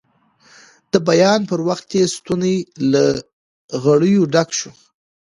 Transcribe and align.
د 0.91 0.93
بیان 1.09 1.39
پر 1.49 1.59
وخت 1.67 1.87
یې 1.97 2.03
ستونی 2.15 2.55
له 2.91 3.03
غریو 3.83 4.23
ډک 4.33 4.49
شو. 4.59 4.71